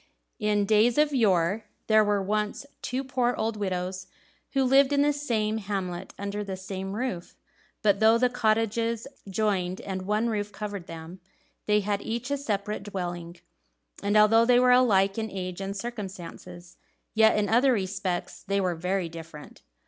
[0.39, 4.07] In days of yore, there were once two poor old widows
[4.53, 7.35] who lived in the same hamlet and under the same roof.
[7.83, 11.19] But though the cottages joined and one roof covered them,
[11.67, 13.37] they had each a separate dwelling;
[14.01, 16.77] and although they were alike in age and circumstances,
[17.13, 19.61] yet in other respects they were very different.